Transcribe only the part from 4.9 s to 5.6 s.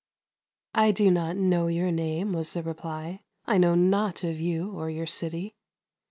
your city."